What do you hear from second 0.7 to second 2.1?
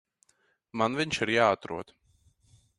Man viņš ir jāatrod.